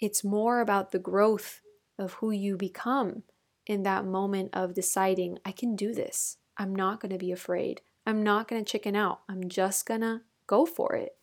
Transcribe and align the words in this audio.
It's 0.00 0.24
more 0.24 0.60
about 0.60 0.92
the 0.92 0.98
growth 0.98 1.60
of 1.98 2.14
who 2.14 2.30
you 2.30 2.56
become 2.56 3.24
in 3.66 3.82
that 3.82 4.04
moment 4.04 4.50
of 4.52 4.74
deciding, 4.74 5.38
I 5.44 5.52
can 5.52 5.76
do 5.76 5.94
this. 5.94 6.38
I'm 6.56 6.74
not 6.74 7.00
going 7.00 7.12
to 7.12 7.18
be 7.18 7.32
afraid. 7.32 7.82
I'm 8.06 8.22
not 8.22 8.48
going 8.48 8.64
to 8.64 8.70
chicken 8.70 8.96
out. 8.96 9.20
I'm 9.28 9.48
just 9.48 9.86
going 9.86 10.00
to 10.00 10.22
go 10.46 10.66
for 10.66 10.94
it. 10.94 11.16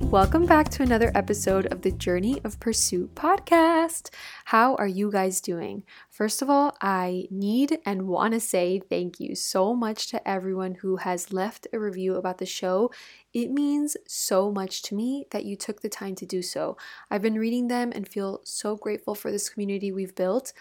Welcome 0.00 0.46
back 0.46 0.68
to 0.70 0.82
another 0.82 1.12
episode 1.14 1.66
of 1.66 1.82
the 1.82 1.90
Journey 1.90 2.40
of 2.44 2.60
Pursuit 2.60 3.14
podcast. 3.14 4.10
How 4.46 4.74
are 4.76 4.86
you 4.86 5.10
guys 5.10 5.40
doing? 5.40 5.82
First 6.08 6.40
of 6.40 6.48
all, 6.48 6.76
I 6.80 7.26
need 7.30 7.78
and 7.84 8.08
want 8.08 8.34
to 8.34 8.40
say 8.40 8.80
thank 8.80 9.20
you 9.20 9.34
so 9.34 9.74
much 9.74 10.08
to 10.08 10.28
everyone 10.28 10.76
who 10.76 10.96
has 10.96 11.32
left 11.32 11.66
a 11.72 11.78
review 11.78 12.14
about 12.14 12.38
the 12.38 12.46
show. 12.46 12.90
It 13.32 13.50
means 13.50 13.96
so 14.06 14.50
much 14.50 14.82
to 14.82 14.94
me 14.94 15.26
that 15.30 15.44
you 15.44 15.56
took 15.56 15.82
the 15.82 15.88
time 15.88 16.14
to 16.16 16.26
do 16.26 16.42
so. 16.42 16.76
I've 17.10 17.22
been 17.22 17.38
reading 17.38 17.68
them 17.68 17.92
and 17.94 18.08
feel 18.08 18.40
so 18.44 18.76
grateful 18.76 19.14
for 19.14 19.30
this 19.30 19.48
community 19.48 19.92
we've 19.92 20.14
built. 20.14 20.52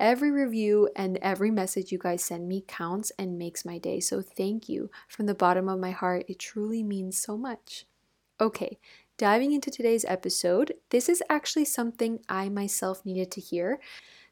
Every 0.00 0.30
review 0.30 0.90
and 0.96 1.18
every 1.22 1.50
message 1.50 1.92
you 1.92 1.98
guys 1.98 2.24
send 2.24 2.48
me 2.48 2.64
counts 2.66 3.12
and 3.18 3.38
makes 3.38 3.64
my 3.64 3.78
day. 3.78 4.00
So, 4.00 4.20
thank 4.20 4.68
you 4.68 4.90
from 5.08 5.26
the 5.26 5.34
bottom 5.34 5.68
of 5.68 5.78
my 5.78 5.92
heart. 5.92 6.24
It 6.28 6.38
truly 6.38 6.82
means 6.82 7.16
so 7.16 7.36
much. 7.36 7.86
Okay, 8.44 8.78
diving 9.16 9.52
into 9.52 9.70
today's 9.70 10.04
episode, 10.04 10.74
this 10.90 11.08
is 11.08 11.22
actually 11.30 11.64
something 11.64 12.18
I 12.28 12.50
myself 12.50 13.06
needed 13.06 13.30
to 13.30 13.40
hear. 13.40 13.80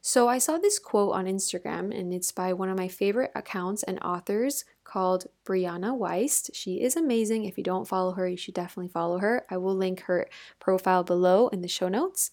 So 0.01 0.27
I 0.27 0.37
saw 0.37 0.59
this 0.59 0.77
quote 0.77 1.15
on 1.15 1.25
Instagram, 1.25 1.91
and 1.99 2.13
it's 2.13 2.31
by 2.31 2.53
one 2.53 2.69
of 2.69 2.77
my 2.77 2.87
favorite 2.87 3.31
accounts 3.33 3.81
and 3.81 3.97
authors 4.03 4.65
called 4.83 5.25
Brianna 5.43 5.97
Wiest. 5.97 6.51
She 6.53 6.83
is 6.83 6.95
amazing. 6.95 7.45
If 7.45 7.57
you 7.57 7.63
don't 7.63 7.87
follow 7.87 8.11
her, 8.11 8.27
you 8.27 8.37
should 8.37 8.53
definitely 8.53 8.89
follow 8.89 9.17
her. 9.17 9.47
I 9.49 9.57
will 9.57 9.73
link 9.75 10.01
her 10.01 10.29
profile 10.59 11.03
below 11.03 11.47
in 11.47 11.61
the 11.61 11.67
show 11.67 11.89
notes. 11.89 12.29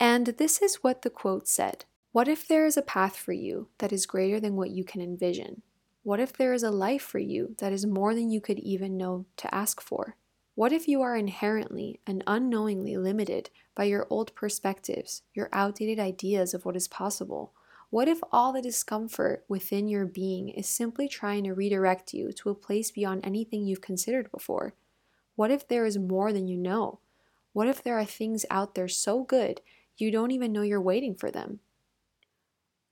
And 0.00 0.26
this 0.26 0.60
is 0.60 0.82
what 0.82 1.02
the 1.02 1.10
quote 1.10 1.46
said 1.46 1.84
What 2.10 2.26
if 2.26 2.48
there 2.48 2.66
is 2.66 2.76
a 2.76 2.82
path 2.82 3.14
for 3.14 3.32
you 3.32 3.68
that 3.78 3.92
is 3.92 4.06
greater 4.06 4.40
than 4.40 4.56
what 4.56 4.70
you 4.70 4.82
can 4.82 5.00
envision? 5.00 5.62
What 6.02 6.18
if 6.18 6.32
there 6.32 6.52
is 6.52 6.64
a 6.64 6.72
life 6.72 7.02
for 7.02 7.20
you 7.20 7.54
that 7.58 7.72
is 7.72 7.86
more 7.86 8.12
than 8.12 8.28
you 8.28 8.40
could 8.40 8.58
even 8.58 8.96
know 8.96 9.26
to 9.36 9.54
ask 9.54 9.80
for? 9.80 10.16
What 10.54 10.72
if 10.72 10.86
you 10.86 11.00
are 11.00 11.16
inherently 11.16 12.00
and 12.06 12.22
unknowingly 12.26 12.98
limited 12.98 13.48
by 13.74 13.84
your 13.84 14.06
old 14.10 14.34
perspectives, 14.34 15.22
your 15.32 15.48
outdated 15.50 15.98
ideas 15.98 16.52
of 16.52 16.66
what 16.66 16.76
is 16.76 16.88
possible? 16.88 17.54
What 17.88 18.06
if 18.06 18.20
all 18.30 18.52
the 18.52 18.60
discomfort 18.60 19.44
within 19.48 19.88
your 19.88 20.04
being 20.04 20.50
is 20.50 20.68
simply 20.68 21.08
trying 21.08 21.44
to 21.44 21.54
redirect 21.54 22.12
you 22.12 22.32
to 22.32 22.50
a 22.50 22.54
place 22.54 22.90
beyond 22.90 23.24
anything 23.24 23.66
you've 23.66 23.80
considered 23.80 24.30
before? 24.30 24.74
What 25.36 25.50
if 25.50 25.66
there 25.66 25.86
is 25.86 25.98
more 25.98 26.32
than 26.32 26.48
you 26.48 26.58
know? 26.58 27.00
What 27.54 27.68
if 27.68 27.82
there 27.82 27.98
are 27.98 28.04
things 28.04 28.44
out 28.50 28.74
there 28.74 28.88
so 28.88 29.24
good 29.24 29.62
you 29.96 30.10
don't 30.10 30.30
even 30.30 30.52
know 30.52 30.62
you're 30.62 30.80
waiting 30.80 31.14
for 31.14 31.30
them? 31.30 31.60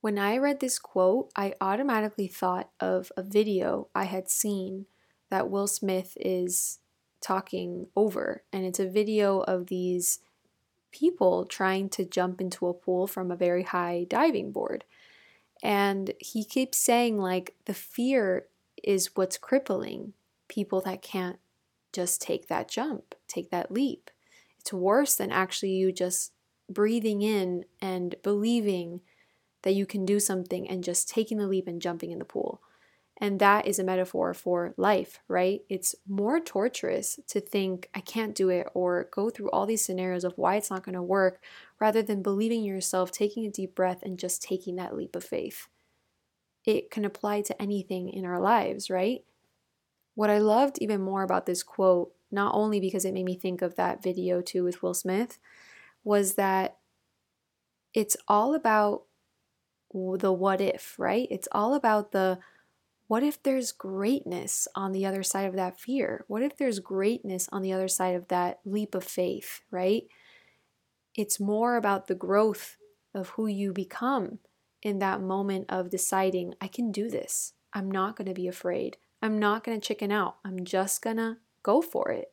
When 0.01 0.17
I 0.17 0.37
read 0.37 0.59
this 0.59 0.79
quote, 0.79 1.31
I 1.35 1.53
automatically 1.61 2.27
thought 2.27 2.71
of 2.79 3.11
a 3.15 3.21
video 3.21 3.87
I 3.93 4.05
had 4.05 4.29
seen 4.29 4.87
that 5.29 5.49
Will 5.49 5.67
Smith 5.67 6.17
is 6.19 6.79
talking 7.21 7.87
over. 7.95 8.43
And 8.51 8.65
it's 8.65 8.79
a 8.79 8.89
video 8.89 9.39
of 9.41 9.67
these 9.67 10.19
people 10.91 11.45
trying 11.45 11.89
to 11.89 12.05
jump 12.05 12.41
into 12.41 12.67
a 12.67 12.73
pool 12.73 13.07
from 13.07 13.31
a 13.31 13.35
very 13.35 13.63
high 13.63 14.05
diving 14.09 14.51
board. 14.51 14.83
And 15.63 16.13
he 16.19 16.43
keeps 16.43 16.77
saying, 16.77 17.17
like, 17.17 17.55
the 17.65 17.73
fear 17.73 18.47
is 18.83 19.15
what's 19.15 19.37
crippling 19.37 20.13
people 20.47 20.81
that 20.81 21.01
can't 21.01 21.39
just 21.93 22.21
take 22.21 22.47
that 22.47 22.67
jump, 22.67 23.15
take 23.27 23.51
that 23.51 23.71
leap. 23.71 24.09
It's 24.59 24.73
worse 24.73 25.15
than 25.15 25.31
actually 25.31 25.71
you 25.71 25.91
just 25.91 26.33
breathing 26.69 27.21
in 27.21 27.65
and 27.81 28.15
believing 28.23 29.01
that 29.63 29.75
you 29.75 29.85
can 29.85 30.05
do 30.05 30.19
something 30.19 30.67
and 30.67 30.83
just 30.83 31.09
taking 31.09 31.37
the 31.37 31.47
leap 31.47 31.67
and 31.67 31.81
jumping 31.81 32.11
in 32.11 32.19
the 32.19 32.25
pool. 32.25 32.61
And 33.23 33.39
that 33.39 33.67
is 33.67 33.77
a 33.77 33.83
metaphor 33.83 34.33
for 34.33 34.73
life, 34.77 35.19
right? 35.27 35.61
It's 35.69 35.93
more 36.07 36.39
torturous 36.39 37.19
to 37.27 37.39
think, 37.39 37.87
I 37.93 37.99
can't 37.99 38.33
do 38.33 38.49
it, 38.49 38.67
or 38.73 39.09
go 39.11 39.29
through 39.29 39.51
all 39.51 39.67
these 39.67 39.85
scenarios 39.85 40.23
of 40.23 40.33
why 40.37 40.55
it's 40.55 40.71
not 40.71 40.83
going 40.83 40.95
to 40.95 41.03
work, 41.03 41.39
rather 41.79 42.01
than 42.01 42.23
believing 42.23 42.63
yourself, 42.63 43.11
taking 43.11 43.45
a 43.45 43.51
deep 43.51 43.75
breath, 43.75 44.01
and 44.01 44.17
just 44.17 44.41
taking 44.41 44.75
that 44.77 44.95
leap 44.95 45.15
of 45.15 45.23
faith. 45.23 45.67
It 46.65 46.89
can 46.89 47.05
apply 47.05 47.41
to 47.41 47.61
anything 47.61 48.09
in 48.09 48.25
our 48.25 48.39
lives, 48.39 48.89
right? 48.89 49.23
What 50.15 50.31
I 50.31 50.39
loved 50.39 50.79
even 50.81 50.99
more 50.99 51.21
about 51.21 51.45
this 51.45 51.61
quote, 51.61 52.11
not 52.31 52.55
only 52.55 52.79
because 52.79 53.05
it 53.05 53.13
made 53.13 53.25
me 53.25 53.35
think 53.35 53.61
of 53.61 53.75
that 53.75 54.01
video 54.01 54.41
too 54.41 54.63
with 54.63 54.81
Will 54.81 54.95
Smith, 54.95 55.37
was 56.03 56.33
that 56.35 56.77
it's 57.93 58.17
all 58.27 58.55
about 58.55 59.03
the 59.93 60.33
what 60.33 60.59
if, 60.59 60.95
right? 60.97 61.27
It's 61.29 61.47
all 61.51 61.75
about 61.75 62.13
the 62.13 62.39
what 63.11 63.23
if 63.23 63.43
there's 63.43 63.73
greatness 63.73 64.69
on 64.73 64.93
the 64.93 65.05
other 65.05 65.21
side 65.21 65.45
of 65.45 65.57
that 65.57 65.77
fear? 65.77 66.23
What 66.29 66.43
if 66.43 66.55
there's 66.55 66.79
greatness 66.79 67.49
on 67.51 67.61
the 67.61 67.73
other 67.73 67.89
side 67.89 68.15
of 68.15 68.29
that 68.29 68.61
leap 68.63 68.95
of 68.95 69.03
faith, 69.03 69.63
right? 69.69 70.03
It's 71.13 71.37
more 71.37 71.75
about 71.75 72.07
the 72.07 72.15
growth 72.15 72.77
of 73.13 73.31
who 73.31 73.47
you 73.47 73.73
become 73.73 74.39
in 74.81 74.99
that 74.99 75.19
moment 75.19 75.65
of 75.67 75.89
deciding, 75.89 76.53
I 76.61 76.69
can 76.69 76.89
do 76.89 77.09
this. 77.09 77.51
I'm 77.73 77.91
not 77.91 78.15
going 78.15 78.29
to 78.29 78.33
be 78.33 78.47
afraid. 78.47 78.95
I'm 79.21 79.37
not 79.37 79.65
going 79.65 79.77
to 79.77 79.85
chicken 79.85 80.13
out. 80.13 80.37
I'm 80.45 80.63
just 80.63 81.01
going 81.01 81.17
to 81.17 81.35
go 81.63 81.81
for 81.81 82.11
it. 82.11 82.31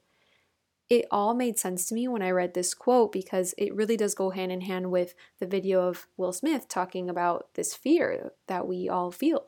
It 0.89 1.07
all 1.11 1.35
made 1.35 1.59
sense 1.59 1.89
to 1.89 1.95
me 1.97 2.07
when 2.07 2.23
I 2.23 2.31
read 2.31 2.55
this 2.55 2.73
quote 2.73 3.11
because 3.11 3.53
it 3.59 3.75
really 3.75 3.97
does 3.97 4.15
go 4.15 4.31
hand 4.31 4.53
in 4.53 4.61
hand 4.61 4.93
with 4.93 5.15
the 5.41 5.47
video 5.49 5.89
of 5.89 6.07
Will 6.17 6.33
Smith 6.33 6.69
talking 6.69 7.11
about 7.11 7.49
this 7.55 7.75
fear 7.75 8.31
that 8.47 8.69
we 8.69 8.89
all 8.89 9.11
feel. 9.11 9.48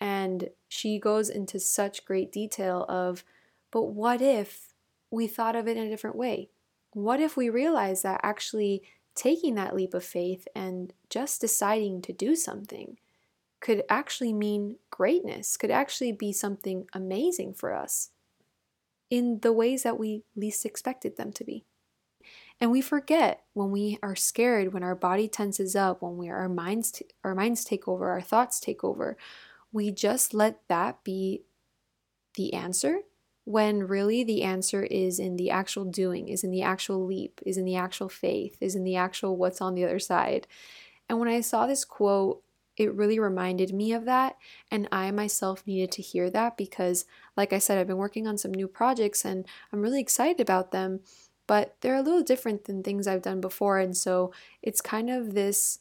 And 0.00 0.50
she 0.68 0.98
goes 0.98 1.28
into 1.28 1.58
such 1.58 2.04
great 2.04 2.30
detail 2.30 2.84
of, 2.88 3.24
but 3.70 3.84
what 3.84 4.22
if 4.22 4.74
we 5.10 5.26
thought 5.26 5.56
of 5.56 5.66
it 5.66 5.76
in 5.76 5.86
a 5.86 5.90
different 5.90 6.16
way? 6.16 6.50
What 6.92 7.20
if 7.20 7.36
we 7.36 7.48
realized 7.48 8.02
that 8.02 8.20
actually 8.22 8.82
taking 9.14 9.56
that 9.56 9.74
leap 9.74 9.94
of 9.94 10.04
faith 10.04 10.46
and 10.54 10.92
just 11.10 11.40
deciding 11.40 12.02
to 12.02 12.12
do 12.12 12.36
something 12.36 12.98
could 13.60 13.82
actually 13.88 14.32
mean 14.32 14.76
greatness, 14.90 15.56
could 15.56 15.70
actually 15.70 16.12
be 16.12 16.32
something 16.32 16.86
amazing 16.92 17.54
for 17.54 17.74
us 17.74 18.10
in 19.10 19.40
the 19.40 19.52
ways 19.52 19.82
that 19.82 19.98
we 19.98 20.22
least 20.36 20.64
expected 20.64 21.16
them 21.16 21.32
to 21.32 21.44
be? 21.44 21.64
And 22.60 22.70
we 22.70 22.80
forget 22.80 23.44
when 23.54 23.70
we 23.70 23.98
are 24.02 24.16
scared, 24.16 24.72
when 24.72 24.82
our 24.82 24.94
body 24.94 25.28
tenses 25.28 25.76
up, 25.76 26.02
when 26.02 26.16
we 26.16 26.28
our 26.28 26.48
minds 26.48 27.02
our 27.24 27.34
minds 27.34 27.64
take 27.64 27.86
over, 27.86 28.10
our 28.10 28.20
thoughts 28.20 28.58
take 28.58 28.82
over, 28.82 29.16
we 29.72 29.90
just 29.90 30.34
let 30.34 30.60
that 30.68 31.04
be 31.04 31.42
the 32.34 32.54
answer 32.54 33.00
when 33.44 33.86
really 33.88 34.22
the 34.24 34.42
answer 34.42 34.82
is 34.82 35.18
in 35.18 35.36
the 35.36 35.50
actual 35.50 35.86
doing, 35.86 36.28
is 36.28 36.44
in 36.44 36.50
the 36.50 36.60
actual 36.60 37.06
leap, 37.06 37.40
is 37.46 37.56
in 37.56 37.64
the 37.64 37.76
actual 37.76 38.08
faith, 38.08 38.58
is 38.60 38.74
in 38.74 38.84
the 38.84 38.96
actual 38.96 39.38
what's 39.38 39.62
on 39.62 39.74
the 39.74 39.84
other 39.84 39.98
side. 39.98 40.46
And 41.08 41.18
when 41.18 41.28
I 41.28 41.40
saw 41.40 41.66
this 41.66 41.82
quote, 41.84 42.42
it 42.76 42.94
really 42.94 43.18
reminded 43.18 43.72
me 43.72 43.94
of 43.94 44.04
that. 44.04 44.36
And 44.70 44.86
I 44.92 45.10
myself 45.12 45.66
needed 45.66 45.90
to 45.92 46.02
hear 46.02 46.28
that 46.30 46.58
because, 46.58 47.06
like 47.36 47.54
I 47.54 47.58
said, 47.58 47.78
I've 47.78 47.86
been 47.86 47.96
working 47.96 48.26
on 48.26 48.36
some 48.36 48.52
new 48.52 48.68
projects 48.68 49.24
and 49.24 49.46
I'm 49.72 49.80
really 49.80 50.00
excited 50.00 50.40
about 50.40 50.70
them, 50.70 51.00
but 51.46 51.74
they're 51.80 51.96
a 51.96 52.02
little 52.02 52.22
different 52.22 52.64
than 52.66 52.82
things 52.82 53.06
I've 53.06 53.22
done 53.22 53.40
before. 53.40 53.78
And 53.78 53.96
so 53.96 54.32
it's 54.62 54.82
kind 54.82 55.08
of 55.08 55.32
this 55.32 55.78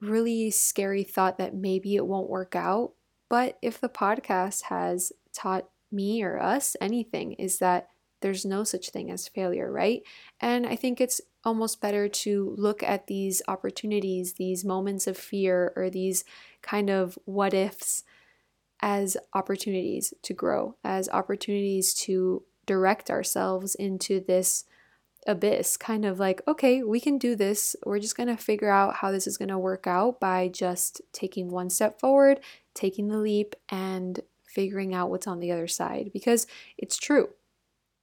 really 0.00 0.50
scary 0.52 1.02
thought 1.02 1.38
that 1.38 1.54
maybe 1.54 1.96
it 1.96 2.06
won't 2.06 2.30
work 2.30 2.54
out. 2.54 2.92
But 3.28 3.58
if 3.62 3.80
the 3.80 3.88
podcast 3.88 4.64
has 4.64 5.12
taught 5.32 5.68
me 5.90 6.22
or 6.22 6.40
us 6.40 6.76
anything, 6.80 7.32
is 7.34 7.58
that 7.58 7.88
there's 8.20 8.44
no 8.44 8.64
such 8.64 8.90
thing 8.90 9.10
as 9.10 9.28
failure, 9.28 9.70
right? 9.70 10.02
And 10.40 10.66
I 10.66 10.76
think 10.76 11.00
it's 11.00 11.20
almost 11.44 11.80
better 11.80 12.08
to 12.08 12.54
look 12.58 12.82
at 12.82 13.06
these 13.06 13.42
opportunities, 13.46 14.34
these 14.34 14.64
moments 14.64 15.06
of 15.06 15.16
fear, 15.16 15.72
or 15.76 15.88
these 15.88 16.24
kind 16.62 16.90
of 16.90 17.18
what 17.24 17.54
ifs 17.54 18.02
as 18.80 19.16
opportunities 19.34 20.14
to 20.22 20.34
grow, 20.34 20.76
as 20.84 21.08
opportunities 21.10 21.94
to 21.94 22.42
direct 22.66 23.10
ourselves 23.10 23.74
into 23.74 24.20
this 24.20 24.64
abyss, 25.28 25.76
kind 25.76 26.04
of 26.04 26.18
like, 26.18 26.42
okay, 26.48 26.82
we 26.82 26.98
can 26.98 27.18
do 27.18 27.36
this. 27.36 27.76
We're 27.84 28.00
just 28.00 28.16
going 28.16 28.28
to 28.28 28.36
figure 28.36 28.70
out 28.70 28.96
how 28.96 29.12
this 29.12 29.26
is 29.26 29.36
going 29.36 29.50
to 29.50 29.58
work 29.58 29.86
out 29.86 30.18
by 30.18 30.48
just 30.48 31.00
taking 31.12 31.50
one 31.50 31.70
step 31.70 32.00
forward, 32.00 32.40
taking 32.74 33.08
the 33.08 33.18
leap, 33.18 33.54
and 33.68 34.20
figuring 34.44 34.94
out 34.94 35.10
what's 35.10 35.26
on 35.26 35.38
the 35.38 35.52
other 35.52 35.68
side. 35.68 36.10
Because 36.12 36.46
it's 36.76 36.96
true. 36.96 37.28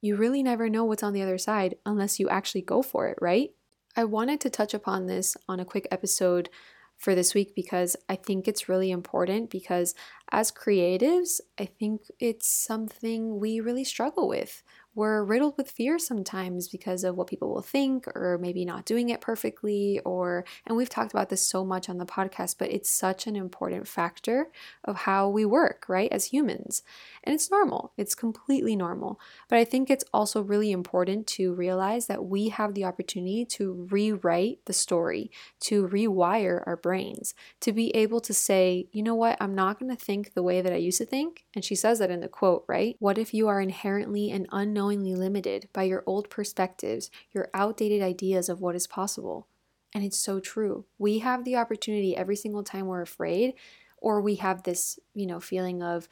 You 0.01 0.15
really 0.15 0.43
never 0.43 0.69
know 0.69 0.85
what's 0.85 1.03
on 1.03 1.13
the 1.13 1.23
other 1.23 1.39
side 1.39 1.75
unless 1.85 2.19
you 2.19 2.29
actually 2.29 2.61
go 2.61 2.81
for 2.81 3.07
it, 3.07 3.17
right? 3.19 3.51
I 3.97 4.03
wanted 4.03 4.39
to 4.41 4.49
touch 4.49 4.73
upon 4.73 5.07
this 5.07 5.35
on 5.49 5.59
a 5.59 5.65
quick 5.65 5.87
episode 5.89 6.49
for 6.97 7.15
this 7.15 7.33
week 7.33 7.55
because 7.55 7.95
I 8.07 8.15
think 8.15 8.47
it's 8.47 8.69
really 8.69 8.91
important 8.91 9.49
because 9.49 9.95
as 10.31 10.51
creatives, 10.51 11.41
I 11.59 11.65
think 11.65 12.01
it's 12.19 12.47
something 12.47 13.39
we 13.39 13.59
really 13.59 13.83
struggle 13.83 14.27
with 14.27 14.63
we're 14.95 15.23
riddled 15.23 15.55
with 15.57 15.69
fear 15.69 15.99
sometimes 15.99 16.67
because 16.67 17.03
of 17.03 17.15
what 17.15 17.27
people 17.27 17.53
will 17.53 17.61
think 17.61 18.07
or 18.15 18.39
maybe 18.41 18.65
not 18.65 18.85
doing 18.85 19.09
it 19.09 19.21
perfectly 19.21 19.99
or 20.05 20.45
and 20.65 20.75
we've 20.75 20.89
talked 20.89 21.11
about 21.11 21.29
this 21.29 21.45
so 21.47 21.63
much 21.63 21.89
on 21.89 21.97
the 21.97 22.05
podcast 22.05 22.55
but 22.57 22.71
it's 22.71 22.89
such 22.89 23.27
an 23.27 23.35
important 23.35 23.87
factor 23.87 24.47
of 24.83 24.95
how 24.95 25.29
we 25.29 25.45
work 25.45 25.85
right 25.87 26.11
as 26.11 26.25
humans. 26.25 26.81
And 27.23 27.33
it's 27.33 27.51
normal. 27.51 27.91
It's 27.97 28.15
completely 28.15 28.75
normal. 28.75 29.19
But 29.49 29.59
i 29.59 29.65
think 29.65 29.89
it's 29.89 30.05
also 30.13 30.41
really 30.41 30.71
important 30.71 31.27
to 31.27 31.53
realize 31.53 32.07
that 32.07 32.25
we 32.25 32.49
have 32.49 32.73
the 32.73 32.85
opportunity 32.85 33.45
to 33.45 33.87
rewrite 33.91 34.59
the 34.65 34.73
story 34.73 35.31
to 35.61 35.87
rewire 35.87 36.63
our 36.65 36.77
brains 36.77 37.33
to 37.61 37.71
be 37.71 37.95
able 37.95 38.21
to 38.21 38.33
say 38.33 38.87
you 38.91 39.03
know 39.03 39.15
what? 39.15 39.37
I'm 39.41 39.55
not 39.55 39.79
going 39.79 39.95
to 39.95 40.01
think 40.01 40.33
the 40.33 40.43
way 40.43 40.61
that 40.61 40.71
i 40.71 40.77
used 40.77 40.99
to 40.99 41.05
think. 41.05 41.45
And 41.53 41.63
she 41.63 41.75
says 41.75 41.99
that 41.99 42.11
in 42.11 42.21
the 42.21 42.27
quote 42.27 42.63
right? 42.67 42.95
What 42.99 43.17
if 43.17 43.33
you 43.33 43.47
are 43.47 43.61
inherently 43.61 44.31
an 44.31 44.47
unknown 44.51 44.84
unknowingly 44.89 45.15
limited 45.15 45.67
by 45.73 45.83
your 45.83 46.03
old 46.05 46.29
perspectives, 46.29 47.09
your 47.31 47.49
outdated 47.53 48.01
ideas 48.01 48.49
of 48.49 48.61
what 48.61 48.75
is 48.75 48.87
possible. 48.87 49.47
And 49.93 50.03
it's 50.03 50.17
so 50.17 50.39
true. 50.39 50.85
We 50.97 51.19
have 51.19 51.43
the 51.43 51.55
opportunity 51.55 52.15
every 52.15 52.35
single 52.35 52.63
time 52.63 52.85
we're 52.85 53.01
afraid, 53.01 53.53
or 53.97 54.21
we 54.21 54.35
have 54.35 54.63
this, 54.63 54.99
you 55.13 55.25
know, 55.25 55.39
feeling 55.39 55.81
of, 55.81 56.07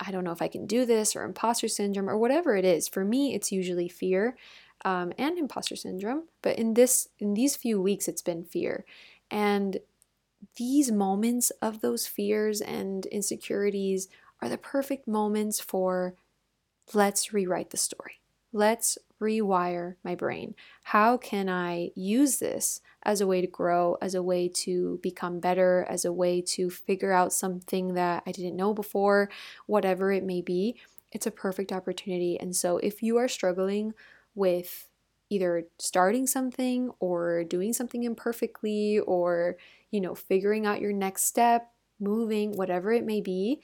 I 0.00 0.10
don't 0.10 0.24
know 0.24 0.32
if 0.32 0.42
I 0.42 0.48
can 0.48 0.66
do 0.66 0.84
this, 0.84 1.14
or 1.14 1.22
imposter 1.22 1.68
syndrome, 1.68 2.08
or 2.08 2.18
whatever 2.18 2.56
it 2.56 2.64
is. 2.64 2.88
For 2.88 3.04
me, 3.04 3.34
it's 3.34 3.52
usually 3.52 3.88
fear 3.88 4.36
um, 4.84 5.12
and 5.18 5.38
imposter 5.38 5.76
syndrome. 5.76 6.24
But 6.42 6.58
in 6.58 6.74
this, 6.74 7.08
in 7.18 7.34
these 7.34 7.56
few 7.56 7.80
weeks, 7.80 8.08
it's 8.08 8.22
been 8.22 8.44
fear, 8.44 8.84
and 9.30 9.78
these 10.56 10.92
moments 10.92 11.50
of 11.62 11.80
those 11.80 12.06
fears 12.06 12.60
and 12.60 13.06
insecurities 13.06 14.08
are 14.40 14.48
the 14.48 14.58
perfect 14.58 15.08
moments 15.08 15.60
for 15.60 16.14
let's 16.94 17.32
rewrite 17.32 17.70
the 17.70 17.76
story. 17.76 18.20
Let's 18.52 18.98
rewire 19.20 19.96
my 20.04 20.14
brain. 20.14 20.54
How 20.82 21.16
can 21.16 21.48
I 21.48 21.90
use 21.94 22.38
this 22.38 22.80
as 23.02 23.20
a 23.20 23.26
way 23.26 23.40
to 23.40 23.46
grow, 23.46 23.96
as 24.00 24.14
a 24.14 24.22
way 24.22 24.48
to 24.48 24.98
become 25.02 25.40
better, 25.40 25.86
as 25.88 26.04
a 26.04 26.12
way 26.12 26.40
to 26.42 26.70
figure 26.70 27.12
out 27.12 27.32
something 27.32 27.94
that 27.94 28.22
I 28.26 28.32
didn't 28.32 28.56
know 28.56 28.72
before, 28.74 29.30
whatever 29.66 30.12
it 30.12 30.24
may 30.24 30.42
be? 30.42 30.76
It's 31.12 31.26
a 31.26 31.30
perfect 31.30 31.72
opportunity. 31.72 32.38
And 32.38 32.54
so 32.54 32.78
if 32.78 33.02
you 33.02 33.16
are 33.16 33.28
struggling 33.28 33.94
with 34.34 34.88
either 35.28 35.64
starting 35.78 36.26
something 36.26 36.90
or 37.00 37.44
doing 37.44 37.72
something 37.72 38.04
imperfectly 38.04 39.00
or, 39.00 39.56
you 39.90 40.00
know, 40.00 40.14
figuring 40.14 40.66
out 40.66 40.80
your 40.80 40.92
next 40.92 41.24
step, 41.24 41.72
moving, 41.98 42.52
whatever 42.52 42.92
it 42.92 43.04
may 43.04 43.20
be, 43.20 43.60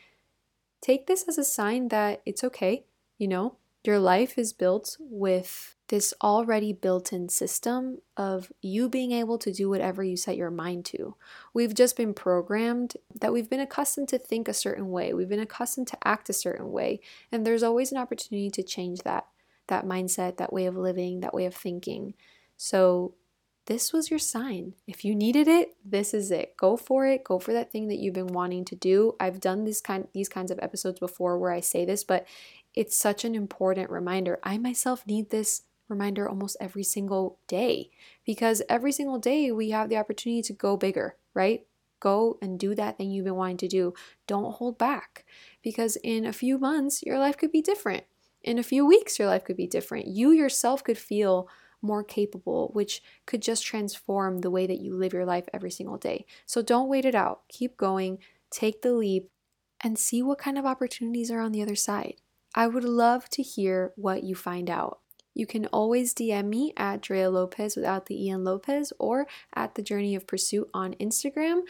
take 0.80 1.06
this 1.06 1.24
as 1.28 1.38
a 1.38 1.44
sign 1.44 1.88
that 1.88 2.22
it's 2.26 2.42
okay 2.42 2.84
you 3.22 3.28
know, 3.28 3.54
your 3.84 4.00
life 4.00 4.36
is 4.36 4.52
built 4.52 4.96
with 4.98 5.76
this 5.86 6.12
already 6.24 6.72
built 6.72 7.12
in 7.12 7.28
system 7.28 7.98
of 8.16 8.50
you 8.60 8.88
being 8.88 9.12
able 9.12 9.38
to 9.38 9.52
do 9.52 9.68
whatever 9.68 10.02
you 10.02 10.16
set 10.16 10.36
your 10.36 10.50
mind 10.50 10.84
to. 10.86 11.14
We've 11.54 11.72
just 11.72 11.96
been 11.96 12.14
programmed 12.14 12.96
that 13.20 13.32
we've 13.32 13.48
been 13.48 13.60
accustomed 13.60 14.08
to 14.08 14.18
think 14.18 14.48
a 14.48 14.52
certain 14.52 14.90
way, 14.90 15.14
we've 15.14 15.28
been 15.28 15.38
accustomed 15.38 15.86
to 15.88 15.98
act 16.02 16.30
a 16.30 16.32
certain 16.32 16.72
way, 16.72 16.98
and 17.30 17.46
there's 17.46 17.62
always 17.62 17.92
an 17.92 17.98
opportunity 17.98 18.50
to 18.50 18.62
change 18.64 19.02
that 19.02 19.28
that 19.68 19.86
mindset, 19.86 20.38
that 20.38 20.52
way 20.52 20.66
of 20.66 20.76
living, 20.76 21.20
that 21.20 21.32
way 21.32 21.46
of 21.46 21.54
thinking. 21.54 22.14
So 22.56 23.14
this 23.66 23.92
was 23.92 24.10
your 24.10 24.18
sign. 24.18 24.74
If 24.86 25.04
you 25.04 25.14
needed 25.14 25.46
it, 25.46 25.76
this 25.84 26.12
is 26.12 26.30
it. 26.30 26.56
Go 26.56 26.76
for 26.76 27.06
it. 27.06 27.22
Go 27.24 27.38
for 27.38 27.52
that 27.52 27.70
thing 27.70 27.88
that 27.88 27.98
you've 27.98 28.14
been 28.14 28.26
wanting 28.28 28.64
to 28.66 28.74
do. 28.74 29.14
I've 29.20 29.40
done 29.40 29.64
this 29.64 29.80
kind 29.80 30.08
these 30.12 30.28
kinds 30.28 30.50
of 30.50 30.58
episodes 30.60 30.98
before 30.98 31.38
where 31.38 31.52
I 31.52 31.60
say 31.60 31.84
this, 31.84 32.02
but 32.02 32.26
it's 32.74 32.96
such 32.96 33.24
an 33.24 33.34
important 33.34 33.90
reminder. 33.90 34.40
I 34.42 34.58
myself 34.58 35.06
need 35.06 35.30
this 35.30 35.62
reminder 35.88 36.28
almost 36.28 36.56
every 36.60 36.82
single 36.82 37.38
day 37.46 37.90
because 38.24 38.62
every 38.68 38.92
single 38.92 39.18
day 39.18 39.52
we 39.52 39.70
have 39.70 39.88
the 39.88 39.96
opportunity 39.96 40.42
to 40.42 40.52
go 40.52 40.76
bigger, 40.76 41.16
right? 41.34 41.64
Go 42.00 42.38
and 42.42 42.58
do 42.58 42.74
that 42.74 42.96
thing 42.96 43.10
you've 43.10 43.26
been 43.26 43.36
wanting 43.36 43.58
to 43.58 43.68
do. 43.68 43.94
Don't 44.26 44.54
hold 44.54 44.76
back 44.76 45.24
because 45.62 45.96
in 46.02 46.26
a 46.26 46.32
few 46.32 46.58
months, 46.58 47.02
your 47.02 47.18
life 47.18 47.36
could 47.36 47.52
be 47.52 47.62
different. 47.62 48.04
In 48.42 48.58
a 48.58 48.64
few 48.64 48.84
weeks, 48.84 49.20
your 49.20 49.28
life 49.28 49.44
could 49.44 49.56
be 49.56 49.68
different. 49.68 50.08
You 50.08 50.32
yourself 50.32 50.82
could 50.82 50.98
feel 50.98 51.48
more 51.82 52.04
capable, 52.04 52.70
which 52.72 53.02
could 53.26 53.42
just 53.42 53.64
transform 53.64 54.40
the 54.40 54.50
way 54.50 54.66
that 54.66 54.80
you 54.80 54.94
live 54.94 55.12
your 55.12 55.26
life 55.26 55.48
every 55.52 55.70
single 55.70 55.98
day. 55.98 56.24
So 56.46 56.62
don't 56.62 56.88
wait 56.88 57.04
it 57.04 57.14
out. 57.14 57.42
Keep 57.48 57.76
going, 57.76 58.18
take 58.50 58.82
the 58.82 58.92
leap, 58.92 59.28
and 59.82 59.98
see 59.98 60.22
what 60.22 60.38
kind 60.38 60.56
of 60.56 60.64
opportunities 60.64 61.30
are 61.30 61.40
on 61.40 61.52
the 61.52 61.62
other 61.62 61.74
side. 61.74 62.16
I 62.54 62.66
would 62.68 62.84
love 62.84 63.28
to 63.30 63.42
hear 63.42 63.92
what 63.96 64.22
you 64.22 64.34
find 64.34 64.70
out. 64.70 65.00
You 65.34 65.46
can 65.46 65.66
always 65.66 66.14
DM 66.14 66.48
me 66.48 66.72
at 66.76 67.00
Drea 67.00 67.30
Lopez 67.30 67.74
without 67.74 68.06
the 68.06 68.22
Ian 68.26 68.44
Lopez 68.44 68.92
or 68.98 69.26
at 69.54 69.74
the 69.74 69.82
Journey 69.82 70.14
of 70.14 70.26
Pursuit 70.26 70.68
on 70.74 70.94
Instagram. 70.94 71.62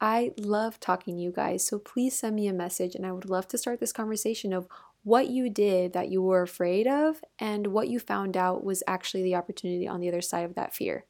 I 0.00 0.32
love 0.36 0.78
talking 0.80 1.16
to 1.16 1.22
you 1.22 1.32
guys, 1.32 1.66
so 1.66 1.78
please 1.78 2.18
send 2.18 2.36
me 2.36 2.48
a 2.48 2.52
message 2.52 2.94
and 2.94 3.06
I 3.06 3.12
would 3.12 3.30
love 3.30 3.48
to 3.48 3.58
start 3.58 3.80
this 3.80 3.92
conversation 3.92 4.52
of 4.52 4.68
what 5.06 5.28
you 5.28 5.48
did 5.48 5.92
that 5.92 6.08
you 6.08 6.20
were 6.20 6.42
afraid 6.42 6.84
of 6.84 7.22
and 7.38 7.68
what 7.68 7.86
you 7.86 8.00
found 8.00 8.36
out 8.36 8.64
was 8.64 8.82
actually 8.88 9.22
the 9.22 9.36
opportunity 9.36 9.86
on 9.86 10.00
the 10.00 10.08
other 10.08 10.20
side 10.20 10.44
of 10.44 10.56
that 10.56 10.74
fear. 10.74 11.04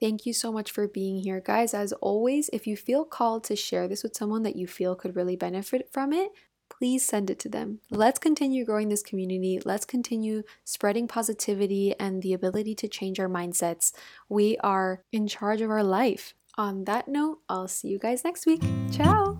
Thank 0.00 0.24
you 0.24 0.32
so 0.32 0.52
much 0.52 0.70
for 0.70 0.86
being 0.86 1.18
here, 1.18 1.42
guys. 1.44 1.74
As 1.74 1.92
always, 1.94 2.48
if 2.52 2.64
you 2.64 2.76
feel 2.76 3.04
called 3.04 3.42
to 3.44 3.56
share 3.56 3.88
this 3.88 4.04
with 4.04 4.14
someone 4.14 4.44
that 4.44 4.54
you 4.54 4.68
feel 4.68 4.94
could 4.94 5.16
really 5.16 5.34
benefit 5.34 5.88
from 5.90 6.12
it, 6.12 6.30
please 6.70 7.04
send 7.04 7.28
it 7.28 7.40
to 7.40 7.48
them. 7.48 7.80
Let's 7.90 8.20
continue 8.20 8.64
growing 8.64 8.88
this 8.88 9.02
community. 9.02 9.60
Let's 9.64 9.84
continue 9.84 10.44
spreading 10.64 11.08
positivity 11.08 11.92
and 11.98 12.22
the 12.22 12.34
ability 12.34 12.76
to 12.76 12.88
change 12.88 13.18
our 13.18 13.28
mindsets. 13.28 13.92
We 14.28 14.58
are 14.58 15.02
in 15.10 15.26
charge 15.26 15.60
of 15.60 15.70
our 15.70 15.82
life. 15.82 16.34
On 16.56 16.84
that 16.84 17.08
note, 17.08 17.40
I'll 17.48 17.66
see 17.66 17.88
you 17.88 17.98
guys 17.98 18.22
next 18.22 18.46
week. 18.46 18.62
Ciao. 18.92 19.39